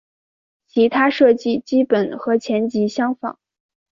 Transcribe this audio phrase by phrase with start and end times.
[0.67, 3.37] 其他设计基本和前级相仿。